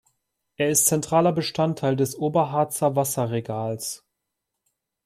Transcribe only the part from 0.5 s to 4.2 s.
Er ist zentraler Bestandteil des Oberharzer Wasserregals.